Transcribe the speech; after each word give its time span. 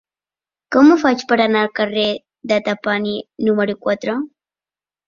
Com 0.75 0.89
ho 0.93 0.97
faig 1.03 1.25
per 1.33 1.37
anar 1.45 1.61
al 1.65 1.71
carrer 1.81 2.07
de 2.53 2.61
Trapani 2.71 3.17
número 3.51 3.81
quatre? 3.87 4.23